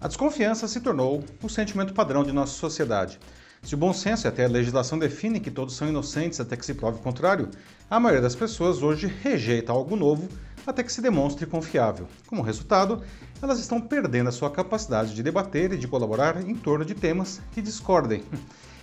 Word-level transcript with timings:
A 0.00 0.06
desconfiança 0.06 0.68
se 0.68 0.80
tornou 0.80 1.24
o 1.42 1.48
sentimento 1.48 1.92
padrão 1.92 2.22
de 2.22 2.30
nossa 2.30 2.52
sociedade. 2.52 3.18
Se 3.64 3.74
o 3.74 3.78
bom 3.78 3.92
senso 3.92 4.26
e 4.26 4.28
até 4.28 4.44
a 4.44 4.48
legislação 4.48 4.96
definem 4.96 5.42
que 5.42 5.50
todos 5.50 5.74
são 5.74 5.88
inocentes 5.88 6.38
até 6.38 6.56
que 6.56 6.64
se 6.64 6.74
prove 6.74 6.98
o 6.98 7.02
contrário, 7.02 7.48
a 7.90 7.98
maioria 7.98 8.22
das 8.22 8.36
pessoas 8.36 8.80
hoje 8.80 9.08
rejeita 9.08 9.72
algo 9.72 9.96
novo 9.96 10.28
até 10.64 10.84
que 10.84 10.92
se 10.92 11.02
demonstre 11.02 11.46
confiável. 11.46 12.06
Como 12.28 12.42
resultado, 12.42 13.02
elas 13.42 13.58
estão 13.58 13.80
perdendo 13.80 14.28
a 14.28 14.32
sua 14.32 14.52
capacidade 14.52 15.12
de 15.16 15.22
debater 15.22 15.72
e 15.72 15.76
de 15.76 15.88
colaborar 15.88 16.40
em 16.48 16.54
torno 16.54 16.84
de 16.84 16.94
temas 16.94 17.40
que 17.52 17.60
discordem. 17.60 18.22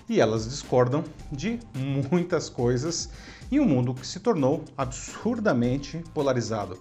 E 0.07 0.21
elas 0.21 0.47
discordam 0.47 1.03
de 1.31 1.59
muitas 2.11 2.47
coisas 2.47 3.09
em 3.51 3.59
um 3.59 3.65
mundo 3.65 3.91
que 3.91 4.05
se 4.05 4.19
tornou 4.19 4.63
absurdamente 4.77 5.97
polarizado. 6.13 6.79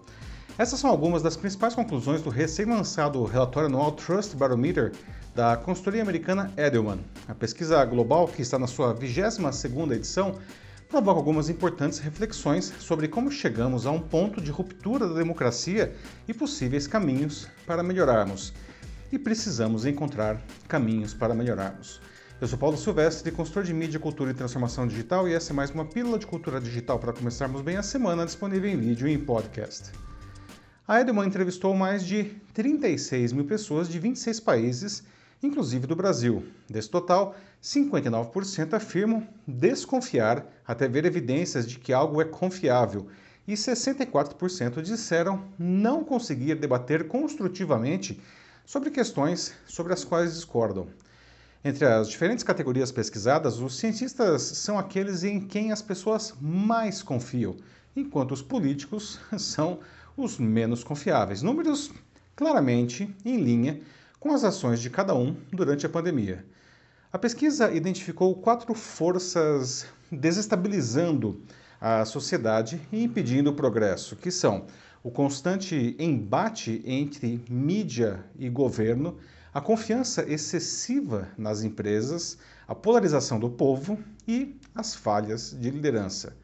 Essas 0.57 0.79
são 0.79 0.89
algumas 0.89 1.21
das 1.21 1.36
principais 1.36 1.75
conclusões 1.75 2.23
do 2.23 2.30
recém-lançado 2.30 3.25
relatório 3.25 3.68
anual 3.68 3.91
Trust 3.91 4.36
Barometer 4.36 4.93
da 5.35 5.57
consultoria 5.57 6.00
americana 6.00 6.53
Edelman. 6.57 7.00
A 7.27 7.35
pesquisa 7.35 7.85
global, 7.85 8.29
que 8.29 8.40
está 8.40 8.57
na 8.57 8.68
sua 8.68 8.94
22ª 8.94 9.96
edição, 9.96 10.39
provoca 10.89 11.18
algumas 11.18 11.49
importantes 11.49 11.99
reflexões 11.99 12.72
sobre 12.79 13.08
como 13.08 13.32
chegamos 13.32 13.85
a 13.85 13.90
um 13.90 13.99
ponto 13.99 14.40
de 14.40 14.53
ruptura 14.53 15.08
da 15.08 15.14
democracia 15.14 15.93
e 16.29 16.32
possíveis 16.32 16.86
caminhos 16.86 17.49
para 17.66 17.82
melhorarmos. 17.82 18.52
E 19.11 19.18
precisamos 19.18 19.85
encontrar 19.85 20.41
caminhos 20.68 21.13
para 21.13 21.35
melhorarmos. 21.35 22.00
Eu 22.41 22.46
sou 22.46 22.57
Paulo 22.57 22.77
Silvestre, 22.77 23.32
consultor 23.32 23.64
de 23.64 23.75
mídia, 23.75 23.99
cultura 23.99 24.30
e 24.30 24.35
transformação 24.35 24.86
digital, 24.86 25.29
e 25.29 25.35
essa 25.35 25.52
é 25.52 25.55
mais 25.55 25.71
uma 25.71 25.85
pílula 25.85 26.16
de 26.16 26.29
cultura 26.29 26.61
digital 26.61 27.00
para 27.00 27.13
começarmos 27.13 27.61
bem 27.61 27.77
a 27.77 27.82
semana, 27.82 28.25
disponível 28.25 28.71
em 28.71 28.77
vídeo 28.77 29.08
e 29.08 29.13
em 29.13 29.18
podcast. 29.18 29.91
A 30.86 31.00
Edelman 31.00 31.26
entrevistou 31.26 31.74
mais 31.74 32.05
de 32.05 32.24
36 32.52 33.33
mil 33.33 33.47
pessoas 33.47 33.88
de 33.88 33.98
26 33.98 34.38
países, 34.41 35.02
inclusive 35.42 35.86
do 35.86 35.97
Brasil. 35.97 36.46
Desse 36.68 36.91
total, 36.91 37.34
59% 37.62 38.74
afirmam 38.74 39.26
desconfiar 39.48 40.46
até 40.66 40.86
ver 40.86 41.06
evidências 41.06 41.66
de 41.66 41.78
que 41.78 41.91
algo 41.91 42.20
é 42.20 42.26
confiável 42.26 43.06
e 43.48 43.54
64% 43.54 44.82
disseram 44.82 45.44
não 45.58 46.04
conseguir 46.04 46.56
debater 46.56 47.08
construtivamente 47.08 48.20
sobre 48.66 48.91
questões 48.91 49.54
sobre 49.66 49.94
as 49.94 50.04
quais 50.04 50.34
discordam. 50.34 50.86
Entre 51.64 51.86
as 51.86 52.10
diferentes 52.10 52.44
categorias 52.44 52.92
pesquisadas, 52.92 53.58
os 53.58 53.78
cientistas 53.78 54.42
são 54.42 54.78
aqueles 54.78 55.24
em 55.24 55.41
quem 55.41 55.72
as 55.72 55.80
pessoas 55.80 56.34
mais 56.38 57.02
confiam, 57.02 57.56
enquanto 57.96 58.32
os 58.32 58.42
políticos 58.42 59.19
são 59.38 59.78
os 60.16 60.38
menos 60.38 60.84
confiáveis. 60.84 61.42
Números 61.42 61.90
claramente 62.36 63.14
em 63.24 63.40
linha 63.40 63.80
com 64.18 64.32
as 64.32 64.44
ações 64.44 64.80
de 64.80 64.90
cada 64.90 65.14
um 65.14 65.36
durante 65.52 65.86
a 65.86 65.88
pandemia. 65.88 66.44
A 67.12 67.18
pesquisa 67.18 67.70
identificou 67.70 68.34
quatro 68.34 68.74
forças 68.74 69.86
desestabilizando 70.10 71.42
a 71.80 72.04
sociedade 72.04 72.80
e 72.90 73.04
impedindo 73.04 73.50
o 73.50 73.54
progresso, 73.54 74.16
que 74.16 74.30
são 74.30 74.66
o 75.02 75.10
constante 75.10 75.94
embate 75.98 76.82
entre 76.86 77.44
mídia 77.48 78.24
e 78.38 78.48
governo, 78.48 79.18
a 79.52 79.60
confiança 79.60 80.24
excessiva 80.28 81.28
nas 81.36 81.62
empresas, 81.62 82.38
a 82.66 82.74
polarização 82.74 83.38
do 83.38 83.50
povo 83.50 83.98
e 84.26 84.58
as 84.74 84.94
falhas 84.94 85.54
de 85.60 85.70
liderança. 85.70 86.34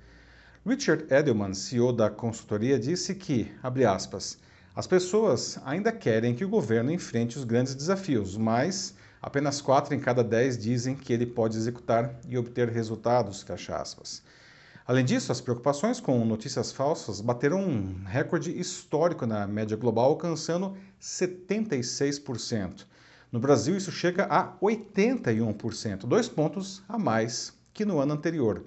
Richard 0.67 1.07
Edelman, 1.11 1.55
CEO 1.55 1.91
da 1.91 2.11
consultoria, 2.11 2.79
disse 2.79 3.15
que, 3.15 3.51
abre 3.63 3.87
aspas, 3.87 4.37
as 4.77 4.87
pessoas 4.87 5.59
ainda 5.65 5.91
querem 5.91 6.35
que 6.35 6.45
o 6.45 6.49
governo 6.51 6.93
enfrente 6.93 7.39
os 7.39 7.45
grandes 7.45 7.75
desafios, 7.75 8.37
mas 8.37 8.95
apenas 9.23 9.63
4 9.63 9.95
em 9.95 9.99
cada 9.99 10.23
10 10.23 10.59
dizem 10.59 10.95
que 10.95 11.15
ele 11.15 11.25
pode 11.25 11.57
executar 11.57 12.15
e 12.29 12.37
obter 12.37 12.69
resultados, 12.69 13.43
fecha 13.43 13.75
aspas. 13.75 14.23
Além 14.87 15.03
disso, 15.03 15.33
as 15.33 15.41
preocupações 15.41 15.99
com 15.99 16.23
notícias 16.27 16.71
falsas 16.73 17.23
bateram 17.23 17.63
um 17.63 18.05
recorde 18.05 18.51
histórico 18.61 19.25
na 19.25 19.47
média 19.47 19.79
global, 19.79 20.11
alcançando 20.11 20.77
76%. 21.01 22.85
No 23.33 23.41
Brasil, 23.41 23.79
isso 23.79 23.91
chega 23.91 24.25
a 24.25 24.53
81%, 24.59 26.01
dois 26.01 26.29
pontos 26.29 26.83
a 26.87 26.99
mais 26.99 27.55
que 27.73 27.87
no 27.87 27.99
ano 27.99 28.13
anterior. 28.13 28.63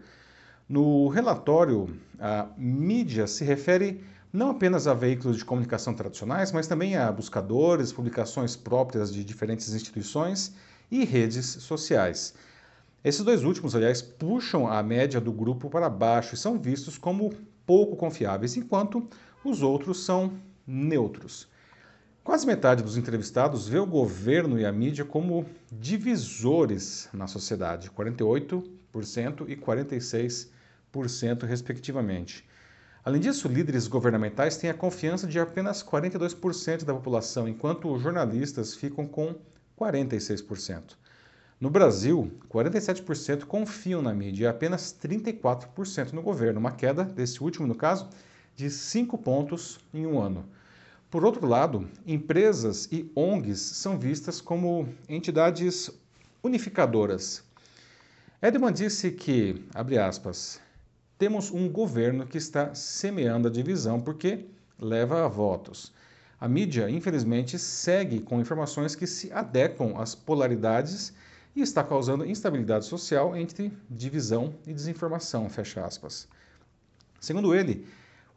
No 0.67 1.09
relatório, 1.09 1.99
a 2.19 2.47
mídia 2.57 3.27
se 3.27 3.43
refere 3.43 4.03
não 4.31 4.49
apenas 4.49 4.87
a 4.87 4.93
veículos 4.93 5.37
de 5.37 5.45
comunicação 5.45 5.93
tradicionais, 5.93 6.51
mas 6.51 6.67
também 6.67 6.95
a 6.95 7.11
buscadores, 7.11 7.91
publicações 7.91 8.55
próprias 8.55 9.13
de 9.13 9.23
diferentes 9.23 9.73
instituições 9.73 10.55
e 10.89 11.03
redes 11.03 11.45
sociais. 11.45 12.33
Esses 13.03 13.23
dois 13.23 13.43
últimos, 13.43 13.75
aliás, 13.75 14.01
puxam 14.01 14.65
a 14.65 14.81
média 14.81 15.19
do 15.19 15.31
grupo 15.31 15.69
para 15.69 15.89
baixo 15.89 16.33
e 16.33 16.37
são 16.37 16.57
vistos 16.57 16.97
como 16.97 17.33
pouco 17.65 17.97
confiáveis, 17.97 18.55
enquanto 18.55 19.07
os 19.43 19.61
outros 19.61 20.05
são 20.05 20.33
neutros. 20.65 21.47
Quase 22.23 22.47
metade 22.47 22.81
dos 22.81 22.95
entrevistados 22.95 23.67
vê 23.67 23.77
o 23.77 23.85
governo 23.85 24.57
e 24.57 24.65
a 24.65 24.71
mídia 24.71 25.03
como 25.03 25.45
divisores 25.69 27.09
na 27.13 27.27
sociedade, 27.27 27.91
48% 27.91 28.82
e 29.47 29.55
46%, 29.55 31.43
respectivamente. 31.45 32.45
Além 33.05 33.19
disso, 33.19 33.47
líderes 33.47 33.87
governamentais 33.87 34.55
têm 34.55 34.69
a 34.69 34.73
confiança 34.73 35.27
de 35.27 35.39
apenas 35.39 35.83
42% 35.83 36.85
da 36.85 36.93
população, 36.93 37.47
enquanto 37.47 37.97
jornalistas 37.99 38.75
ficam 38.75 39.05
com 39.05 39.35
46%. 39.77 40.95
No 41.59 41.69
Brasil, 41.69 42.31
47% 42.49 43.45
confiam 43.45 44.01
na 44.01 44.13
mídia 44.13 44.45
e 44.45 44.47
apenas 44.47 44.95
34% 45.01 46.11
no 46.11 46.21
governo, 46.21 46.59
uma 46.59 46.71
queda, 46.71 47.03
desse 47.03 47.43
último 47.43 47.67
no 47.67 47.75
caso, 47.75 48.09
de 48.55 48.69
5 48.69 49.17
pontos 49.17 49.79
em 49.93 50.05
um 50.05 50.21
ano. 50.21 50.45
Por 51.09 51.23
outro 51.23 51.47
lado, 51.47 51.89
empresas 52.07 52.87
e 52.91 53.11
ONGs 53.15 53.59
são 53.59 53.99
vistas 53.99 54.41
como 54.41 54.89
entidades 55.07 55.91
unificadoras. 56.41 57.43
Edman 58.45 58.73
disse 58.73 59.09
que, 59.09 59.63
abre 59.73 59.97
aspas, 59.97 60.59
temos 61.17 61.49
um 61.49 61.69
governo 61.69 62.27
que 62.27 62.37
está 62.37 62.75
semeando 62.75 63.47
a 63.47 63.51
divisão 63.51 64.01
porque 64.01 64.47
leva 64.77 65.23
a 65.23 65.29
votos. 65.29 65.93
A 66.41 66.45
mídia, 66.45 66.89
infelizmente, 66.89 67.57
segue 67.57 68.19
com 68.19 68.41
informações 68.41 68.97
que 68.97 69.07
se 69.07 69.31
adequam 69.31 69.97
às 69.97 70.13
polaridades 70.13 71.13
e 71.55 71.61
está 71.61 71.85
causando 71.85 72.25
instabilidade 72.25 72.83
social 72.83 73.33
entre 73.33 73.71
divisão 73.89 74.53
e 74.67 74.73
desinformação, 74.73 75.49
fecha 75.49 75.85
aspas. 75.85 76.27
Segundo 77.21 77.55
ele, 77.55 77.87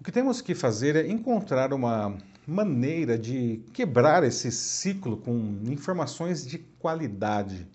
o 0.01 0.05
que 0.05 0.13
temos 0.13 0.41
que 0.41 0.55
fazer 0.55 0.95
é 0.95 1.09
encontrar 1.09 1.73
uma 1.73 2.17
maneira 2.47 3.19
de 3.19 3.61
quebrar 3.73 4.23
esse 4.23 4.53
ciclo 4.53 5.17
com 5.17 5.59
informações 5.65 6.47
de 6.47 6.59
qualidade. 6.59 7.67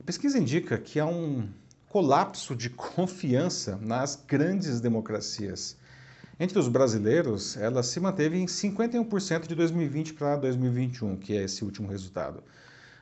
A 0.00 0.02
pesquisa 0.02 0.38
indica 0.38 0.78
que 0.78 0.98
há 0.98 1.04
um 1.04 1.46
colapso 1.90 2.56
de 2.56 2.70
confiança 2.72 3.78
nas 3.82 4.16
grandes 4.16 4.80
democracias. 4.80 5.76
Entre 6.38 6.58
os 6.58 6.68
brasileiros, 6.68 7.54
ela 7.58 7.82
se 7.82 8.00
manteve 8.00 8.38
em 8.38 8.46
51% 8.46 9.46
de 9.46 9.54
2020 9.54 10.14
para 10.14 10.36
2021, 10.36 11.18
que 11.18 11.36
é 11.36 11.44
esse 11.44 11.62
último 11.62 11.86
resultado. 11.86 12.42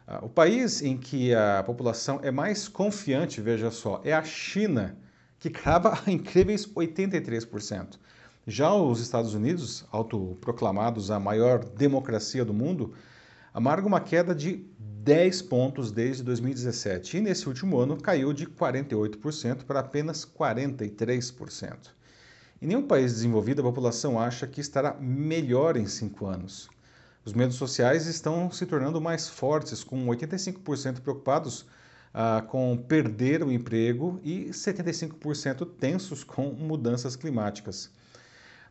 Ah, 0.08 0.18
o 0.24 0.28
país 0.28 0.82
em 0.82 0.98
que 0.98 1.32
a 1.32 1.62
população 1.62 2.18
é 2.20 2.32
mais 2.32 2.66
confiante, 2.66 3.40
veja 3.40 3.70
só, 3.70 4.00
é 4.04 4.12
a 4.12 4.24
China, 4.24 4.98
que 5.38 5.50
crava 5.50 6.00
a 6.04 6.10
incríveis 6.10 6.66
83%. 6.66 7.96
Já 8.44 8.74
os 8.74 8.98
Estados 8.98 9.34
Unidos, 9.34 9.84
autoproclamados 9.92 11.12
a 11.12 11.20
maior 11.20 11.64
democracia 11.64 12.44
do 12.44 12.52
mundo, 12.52 12.92
amarga 13.52 13.86
uma 13.86 14.00
queda 14.00 14.34
de 14.34 14.64
10 14.78 15.42
pontos 15.42 15.90
desde 15.90 16.22
2017 16.22 17.16
e 17.16 17.20
nesse 17.20 17.48
último 17.48 17.78
ano 17.78 17.96
caiu 17.96 18.32
de 18.32 18.46
48% 18.46 19.64
para 19.64 19.80
apenas 19.80 20.26
43%. 20.26 21.76
Em 22.60 22.66
nenhum 22.66 22.86
país 22.86 23.12
desenvolvido 23.14 23.60
a 23.60 23.64
população 23.64 24.20
acha 24.20 24.46
que 24.46 24.60
estará 24.60 24.94
melhor 25.00 25.76
em 25.76 25.86
cinco 25.86 26.26
anos. 26.26 26.68
Os 27.24 27.32
medos 27.32 27.56
sociais 27.56 28.06
estão 28.06 28.50
se 28.50 28.66
tornando 28.66 29.00
mais 29.00 29.28
fortes, 29.28 29.84
com 29.84 30.06
85% 30.06 31.00
preocupados 31.00 31.66
ah, 32.12 32.42
com 32.48 32.76
perder 32.76 33.42
o 33.42 33.52
emprego 33.52 34.20
e 34.24 34.46
75% 34.46 35.68
tensos 35.78 36.24
com 36.24 36.50
mudanças 36.50 37.14
climáticas. 37.16 37.90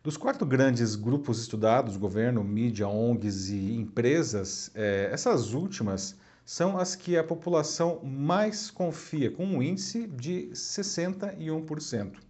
Dos 0.08 0.16
quatro 0.16 0.46
grandes 0.46 0.96
grupos 0.96 1.38
estudados, 1.38 1.98
governo, 1.98 2.42
mídia, 2.42 2.88
ONGs 2.88 3.50
e 3.50 3.74
empresas, 3.74 4.72
eh, 4.74 5.10
essas 5.12 5.54
últimas 5.54 6.16
são 6.46 6.80
as 6.80 6.96
que 6.96 7.18
a 7.18 7.24
população 7.26 8.00
mais 8.02 8.72
confia, 8.72 9.30
com 9.30 9.46
um 9.46 9.62
índice 9.62 10.08
de 10.08 10.50
61%. 10.54 12.22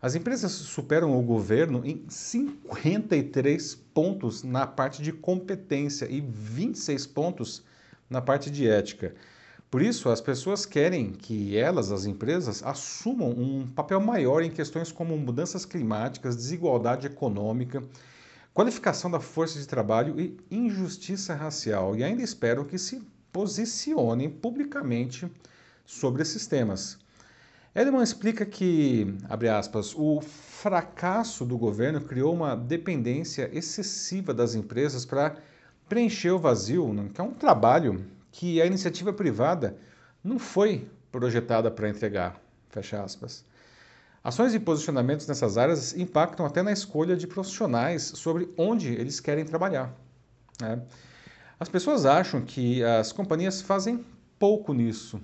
As 0.00 0.14
empresas 0.14 0.52
superam 0.52 1.18
o 1.18 1.22
governo 1.24 1.84
em 1.84 2.04
53 2.08 3.74
pontos 3.92 4.44
na 4.44 4.64
parte 4.64 5.02
de 5.02 5.12
competência 5.12 6.06
e 6.08 6.20
26 6.20 7.04
pontos 7.08 7.64
na 8.08 8.22
parte 8.22 8.48
de 8.48 8.68
ética. 8.68 9.12
Por 9.72 9.80
isso, 9.80 10.10
as 10.10 10.20
pessoas 10.20 10.66
querem 10.66 11.12
que 11.12 11.56
elas, 11.56 11.90
as 11.90 12.04
empresas, 12.04 12.62
assumam 12.62 13.30
um 13.30 13.66
papel 13.66 13.98
maior 14.02 14.42
em 14.42 14.50
questões 14.50 14.92
como 14.92 15.16
mudanças 15.16 15.64
climáticas, 15.64 16.36
desigualdade 16.36 17.06
econômica, 17.06 17.82
qualificação 18.52 19.10
da 19.10 19.18
força 19.18 19.58
de 19.58 19.66
trabalho 19.66 20.20
e 20.20 20.36
injustiça 20.50 21.34
racial. 21.34 21.96
E 21.96 22.04
ainda 22.04 22.22
esperam 22.22 22.66
que 22.66 22.76
se 22.76 23.02
posicionem 23.32 24.28
publicamente 24.28 25.26
sobre 25.86 26.20
esses 26.20 26.46
temas. 26.46 26.98
Edelman 27.74 28.02
explica 28.02 28.44
que, 28.44 29.16
abre 29.26 29.48
aspas, 29.48 29.94
o 29.96 30.20
fracasso 30.20 31.46
do 31.46 31.56
governo 31.56 32.02
criou 32.02 32.34
uma 32.34 32.54
dependência 32.54 33.48
excessiva 33.50 34.34
das 34.34 34.54
empresas 34.54 35.06
para 35.06 35.36
preencher 35.88 36.30
o 36.30 36.38
vazio, 36.38 36.92
né, 36.92 37.08
que 37.14 37.22
é 37.22 37.24
um 37.24 37.32
trabalho 37.32 38.04
que 38.32 38.60
a 38.60 38.66
iniciativa 38.66 39.12
privada 39.12 39.76
não 40.24 40.38
foi 40.38 40.90
projetada 41.12 41.70
para 41.70 41.88
entregar, 41.88 42.40
fecha 42.70 43.00
aspas. 43.00 43.44
Ações 44.24 44.54
e 44.54 44.58
posicionamentos 44.58 45.26
nessas 45.26 45.56
áreas 45.56 45.94
impactam 45.96 46.44
até 46.44 46.62
na 46.62 46.72
escolha 46.72 47.16
de 47.16 47.26
profissionais 47.26 48.02
sobre 48.02 48.48
onde 48.56 48.92
eles 48.92 49.20
querem 49.20 49.44
trabalhar. 49.44 49.94
Né? 50.60 50.82
As 51.60 51.68
pessoas 51.68 52.06
acham 52.06 52.40
que 52.40 52.82
as 52.82 53.12
companhias 53.12 53.60
fazem 53.60 54.04
pouco 54.38 54.72
nisso, 54.72 55.20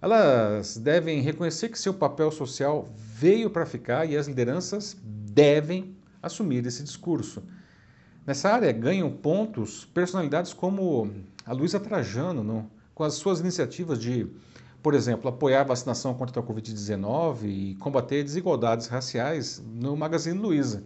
elas 0.00 0.78
devem 0.78 1.20
reconhecer 1.20 1.68
que 1.68 1.78
seu 1.78 1.92
papel 1.92 2.30
social 2.30 2.88
veio 2.96 3.50
para 3.50 3.66
ficar 3.66 4.06
e 4.06 4.16
as 4.16 4.26
lideranças 4.26 4.96
devem 5.02 5.94
assumir 6.22 6.64
esse 6.66 6.82
discurso. 6.82 7.42
Nessa 8.30 8.48
área 8.48 8.70
ganham 8.70 9.10
pontos 9.10 9.84
personalidades 9.86 10.52
como 10.52 11.10
a 11.44 11.52
Luísa 11.52 11.80
Trajano, 11.80 12.44
no, 12.44 12.70
com 12.94 13.02
as 13.02 13.14
suas 13.14 13.40
iniciativas 13.40 14.00
de, 14.00 14.24
por 14.80 14.94
exemplo, 14.94 15.28
apoiar 15.28 15.62
a 15.62 15.64
vacinação 15.64 16.14
contra 16.14 16.40
a 16.40 16.44
Covid-19 16.44 17.38
e 17.46 17.74
combater 17.80 18.22
desigualdades 18.22 18.86
raciais 18.86 19.60
no 19.74 19.96
Magazine 19.96 20.38
Luiza. 20.38 20.84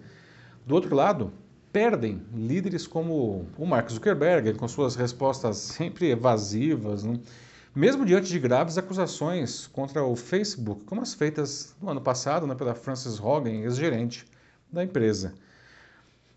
Do 0.64 0.74
outro 0.74 0.96
lado, 0.96 1.34
perdem 1.70 2.22
líderes 2.34 2.86
como 2.86 3.46
o 3.58 3.66
Mark 3.66 3.90
Zuckerberg, 3.90 4.54
com 4.54 4.66
suas 4.66 4.96
respostas 4.96 5.58
sempre 5.76 6.12
evasivas, 6.12 7.04
não? 7.04 7.20
mesmo 7.74 8.06
diante 8.06 8.30
de 8.30 8.38
graves 8.38 8.78
acusações 8.78 9.66
contra 9.66 10.02
o 10.02 10.16
Facebook, 10.16 10.86
como 10.86 11.02
as 11.02 11.12
feitas 11.12 11.76
no 11.78 11.90
ano 11.90 12.00
passado 12.00 12.46
né, 12.46 12.54
pela 12.54 12.74
Frances 12.74 13.20
Hogan, 13.20 13.64
ex-gerente 13.64 14.24
da 14.72 14.82
empresa. 14.82 15.34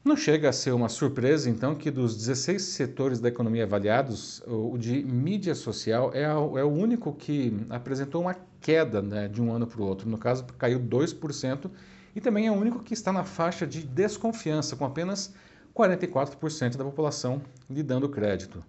Não 0.07 0.15
chega 0.15 0.47
a 0.47 0.53
ser 0.53 0.71
uma 0.71 0.87
surpresa, 0.87 1.49
então, 1.49 1.75
que 1.75 1.91
dos 1.91 2.15
16 2.15 2.61
setores 2.61 3.19
da 3.19 3.27
economia 3.27 3.65
avaliados, 3.65 4.41
o 4.47 4.77
de 4.77 5.03
mídia 5.03 5.53
social 5.53 6.11
é, 6.13 6.21
é 6.23 6.63
o 6.63 6.71
único 6.71 7.13
que 7.13 7.53
apresentou 7.69 8.21
uma 8.21 8.33
queda 8.61 9.01
né, 9.01 9.27
de 9.27 9.41
um 9.41 9.51
ano 9.51 9.67
para 9.67 9.81
o 9.81 9.85
outro. 9.85 10.09
No 10.09 10.17
caso, 10.17 10.45
caiu 10.57 10.79
2%, 10.79 11.69
e 12.15 12.21
também 12.21 12.47
é 12.47 12.51
o 12.51 12.53
único 12.53 12.81
que 12.81 12.93
está 12.93 13.11
na 13.11 13.25
faixa 13.25 13.67
de 13.67 13.85
desconfiança, 13.85 14.77
com 14.77 14.85
apenas 14.85 15.33
44% 15.75 16.77
da 16.77 16.85
população 16.85 17.41
lhe 17.69 17.83
dando 17.83 18.07
crédito. 18.07 18.63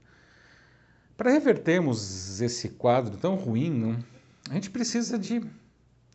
Para 1.16 1.30
revertermos 1.30 2.40
esse 2.40 2.70
quadro 2.70 3.16
tão 3.16 3.36
ruim, 3.36 3.70
não, 3.70 4.04
a 4.50 4.54
gente 4.54 4.70
precisa 4.70 5.16
de 5.16 5.40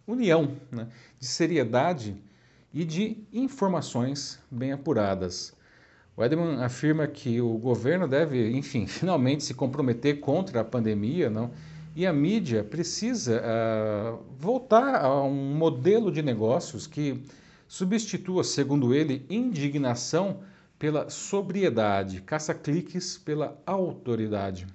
união, 0.06 0.58
né? 0.70 0.90
de 1.18 1.28
seriedade 1.28 2.22
e 2.74 2.84
de 2.84 3.18
informações 3.32 4.40
bem 4.50 4.72
apuradas. 4.72 5.54
O 6.16 6.24
Edelman 6.24 6.64
afirma 6.64 7.08
que 7.08 7.42
o 7.42 7.58
governo 7.58 8.08
deve, 8.08 8.52
enfim, 8.52 8.86
finalmente 8.88 9.44
se 9.44 9.54
comprometer 9.54 10.20
contra 10.20 10.62
a 10.62 10.66
pandemia, 10.66 11.30
não? 11.30 11.52
E 11.96 12.08
a 12.08 12.14
mídia 12.14 12.64
precisa 12.64 13.40
uh, 13.40 14.24
voltar 14.40 14.96
a 14.96 15.24
um 15.24 15.56
modelo 15.56 16.12
de 16.12 16.24
negócios 16.24 16.88
que 16.88 17.24
substitua, 17.68 18.44
segundo 18.44 18.96
ele, 18.96 19.26
indignação 19.30 20.40
pela 20.80 21.10
sobriedade, 21.10 22.22
caça-cliques 22.22 23.18
pela 23.18 23.62
autoridade. 23.66 24.66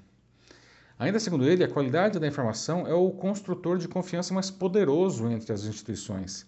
Ainda 0.99 1.21
segundo 1.21 1.45
ele, 1.45 1.63
a 1.63 1.69
qualidade 1.69 2.19
da 2.19 2.27
informação 2.27 2.87
é 2.87 2.95
o 2.95 3.11
construtor 3.11 3.79
de 3.79 3.87
confiança 3.87 4.33
mais 4.33 4.51
poderoso 4.51 5.29
entre 5.29 5.53
as 5.53 5.65
instituições. 5.65 6.47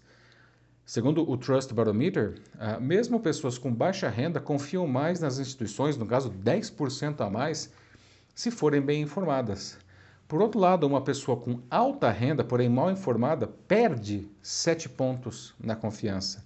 Segundo 0.85 1.29
o 1.29 1.37
Trust 1.37 1.73
Barometer, 1.73 2.41
ah, 2.59 2.79
mesmo 2.79 3.19
pessoas 3.19 3.57
com 3.57 3.73
baixa 3.73 4.09
renda 4.09 4.39
confiam 4.39 4.87
mais 4.87 5.19
nas 5.19 5.39
instituições, 5.39 5.95
no 5.95 6.05
caso 6.05 6.29
10% 6.29 7.21
a 7.21 7.29
mais, 7.29 7.71
se 8.33 8.51
forem 8.51 8.81
bem 8.81 9.01
informadas. 9.01 9.77
Por 10.27 10.41
outro 10.41 10.59
lado, 10.59 10.87
uma 10.87 11.01
pessoa 11.01 11.37
com 11.37 11.59
alta 11.69 12.09
renda, 12.09 12.43
porém 12.43 12.69
mal 12.69 12.89
informada, 12.89 13.47
perde 13.47 14.29
7 14.41 14.89
pontos 14.89 15.53
na 15.59 15.75
confiança. 15.75 16.45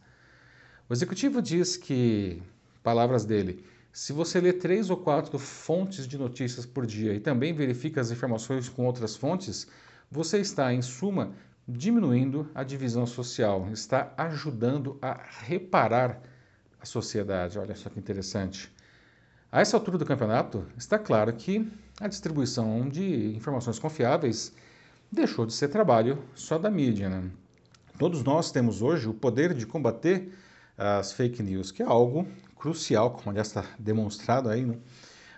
O 0.90 0.94
executivo 0.94 1.42
diz 1.42 1.78
que, 1.78 2.42
palavras 2.84 3.26
dele, 3.26 3.64
se 3.92 4.12
você 4.12 4.42
lê 4.42 4.52
três 4.52 4.90
ou 4.90 4.98
quatro 4.98 5.40
fontes 5.40 6.08
de 6.08 6.18
notícias 6.18 6.66
por 6.66 6.86
dia 6.86 7.14
e 7.14 7.20
também 7.20 7.54
verifica 7.54 8.02
as 8.02 8.12
informações 8.12 8.68
com 8.68 8.86
outras 8.86 9.16
fontes, 9.16 9.68
você 10.12 10.40
está, 10.40 10.74
em 10.74 10.82
suma, 10.82 11.32
diminuindo 11.68 12.50
a 12.54 12.64
divisão 12.64 13.06
social, 13.06 13.68
está 13.72 14.14
ajudando 14.18 14.98
a 15.02 15.20
reparar 15.42 16.22
a 16.80 16.86
sociedade. 16.86 17.58
Olha 17.58 17.76
só 17.76 17.90
que 17.90 18.00
interessante. 18.00 18.72
A 19.52 19.62
essa 19.62 19.78
altura 19.78 19.98
do 19.98 20.06
campeonato, 20.06 20.66
está 20.78 21.00
claro 21.00 21.34
que 21.34 21.72
a 22.00 22.08
distribuição 22.08 22.88
de 22.90 23.36
informações 23.36 23.80
confiáveis 23.80 24.54
deixou 25.12 25.46
de 25.46 25.54
ser 25.54 25.70
trabalho 25.70 26.22
só 26.36 26.58
da 26.58 26.70
mídia. 26.70 27.10
Né? 27.10 27.32
Todos 27.98 28.24
nós 28.24 28.52
temos 28.52 28.82
hoje 28.82 29.08
o 29.08 29.14
poder 29.14 29.54
de 29.54 29.66
combater 29.66 30.32
as 30.78 31.14
fake 31.14 31.42
news, 31.42 31.72
que 31.72 31.82
é 31.82 31.86
algo 31.86 32.28
crucial, 32.56 33.12
como 33.12 33.34
já 33.36 33.42
está 33.42 33.66
demonstrado 33.80 34.50
aí, 34.50 34.66
né, 34.66 34.78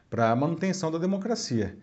para 0.09 0.31
a 0.31 0.35
manutenção 0.35 0.89
da 0.89 0.97
democracia. 0.97 1.77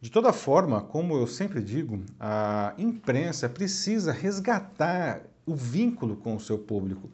De 0.00 0.10
toda 0.10 0.32
forma, 0.32 0.80
como 0.80 1.16
eu 1.16 1.26
sempre 1.26 1.60
digo, 1.60 2.04
a 2.20 2.72
imprensa 2.78 3.48
precisa 3.48 4.12
resgatar 4.12 5.22
o 5.44 5.56
vínculo 5.56 6.16
com 6.16 6.36
o 6.36 6.40
seu 6.40 6.56
público, 6.56 7.10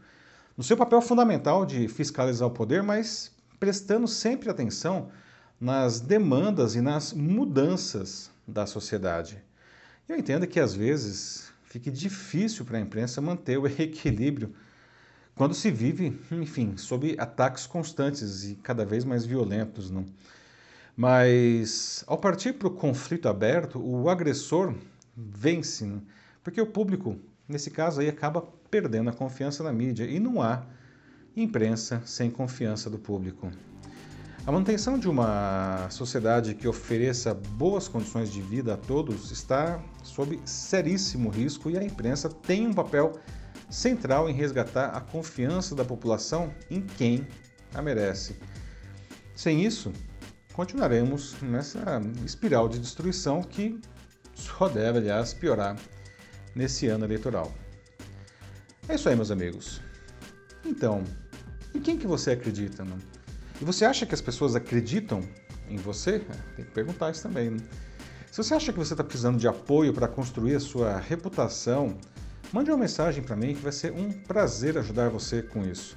no 0.57 0.63
seu 0.63 0.77
papel 0.77 1.01
fundamental 1.01 1.65
de 1.65 1.89
fiscalizar 1.89 2.47
o 2.47 2.51
poder, 2.51 2.83
mas 2.83 3.33
prestando 3.59 4.07
sempre 4.07 4.51
atenção 4.51 5.09
nas 5.59 5.99
demandas 5.99 6.75
e 6.75 6.83
nas 6.83 7.15
mudanças 7.15 8.31
da 8.47 8.67
sociedade. 8.67 9.43
Eu 10.07 10.19
entendo 10.19 10.47
que 10.47 10.61
às 10.61 10.75
vezes 10.75 11.51
fique 11.65 11.91
difícil 11.91 12.67
para 12.67 12.77
a 12.77 12.81
imprensa 12.81 13.21
manter 13.21 13.59
o 13.59 13.67
equilíbrio 13.81 14.55
quando 15.35 15.55
se 15.55 15.71
vive, 15.71 16.21
enfim, 16.31 16.77
sob 16.77 17.17
ataques 17.19 17.67
constantes 17.67 18.45
e 18.45 18.57
cada 18.57 18.85
vez 18.85 19.05
mais 19.05 19.25
violentos. 19.25 19.91
Não? 19.91 20.05
Mas, 20.97 22.05
ao 22.07 22.17
partir 22.17 22.53
para 22.55 22.69
o 22.69 22.71
conflito 22.71 23.29
aberto, 23.29 23.81
o 23.81 24.09
agressor 24.09 24.75
vence, 25.17 25.85
não? 25.85 26.03
porque 26.43 26.61
o 26.61 26.67
público, 26.67 27.17
nesse 27.49 27.71
caso 27.71 28.01
aí, 28.01 28.09
acaba 28.09 28.43
perdendo 28.71 29.11
a 29.11 29.13
confiança 29.13 29.65
na 29.65 29.73
mídia 29.73 30.05
e 30.05 30.21
não 30.21 30.41
há 30.41 30.65
imprensa 31.37 32.01
sem 32.05 32.31
confiança 32.31 32.89
do 32.89 32.99
público. 32.99 33.51
A 34.47 34.53
manutenção 34.53 34.99
de 34.99 35.09
uma 35.09 35.89
sociedade 35.91 36.55
que 36.55 36.69
ofereça 36.69 37.33
boas 37.33 37.89
condições 37.89 38.31
de 38.31 38.43
vida 38.43 38.75
a 38.75 38.77
todos 38.77 39.31
está 39.31 39.83
sob 40.03 40.39
seríssimo 40.45 41.31
risco 41.31 41.71
e 41.71 41.79
a 41.79 41.83
imprensa 41.83 42.29
tem 42.29 42.67
um 42.67 42.73
papel 42.75 43.19
central 43.71 44.29
em 44.29 44.35
resgatar 44.35 44.89
a 44.89 45.01
confiança 45.01 45.75
da 45.75 45.85
população 45.85 46.53
em 46.71 46.83
quem 46.83 47.27
a 47.73 47.81
merece. 47.81 48.37
Sem 49.35 49.65
isso, 49.65 49.91
continuaremos 50.55 51.37
nessa 51.43 52.01
espiral 52.25 52.69
de 52.69 52.79
destruição 52.79 53.43
que 53.43 53.79
só 54.35 54.69
deve, 54.69 54.99
aliás, 54.99 55.35
piorar 55.35 55.77
nesse 56.55 56.87
ano 56.87 57.05
eleitoral. 57.05 57.53
É 58.89 58.95
isso 58.95 59.09
aí, 59.09 59.15
meus 59.15 59.31
amigos. 59.31 59.83
Então, 60.65 61.05
em 61.75 61.81
quem 61.81 61.99
que 61.99 62.07
você 62.07 62.31
acredita? 62.31 62.85
Não? 62.85 62.97
E 63.61 63.65
você 63.65 63.85
acha 63.85 64.07
que 64.07 64.15
as 64.15 64.23
pessoas 64.23 64.57
acreditam 64.57 65.21
em 65.69 65.77
você? 65.77 66.17
É, 66.17 66.57
tem 66.57 66.65
que 66.65 66.71
perguntar 66.71 67.11
isso 67.11 67.23
também. 67.23 67.51
Né? 67.51 67.59
Se 68.31 68.43
você 68.43 68.55
acha 68.55 68.73
que 68.73 68.79
você 68.79 68.95
está 68.95 69.05
precisando 69.05 69.39
de 69.39 69.47
apoio 69.47 69.93
para 69.93 70.09
construir 70.09 70.55
a 70.55 70.61
sua 70.61 70.99
reputação, 70.99 71.99
Mande 72.55 72.71
uma 72.71 72.79
mensagem 72.79 73.21
para 73.21 73.35
mim 73.35 73.53
que 73.53 73.61
vai 73.61 73.73
ser 73.73 73.91
um 73.91 74.13
prazer 74.13 74.79
ajudar 74.79 75.09
você 75.09 75.43
com 75.43 75.65
isso. 75.65 75.97